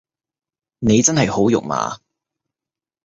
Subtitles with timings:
[0.79, 1.99] 你真係好肉麻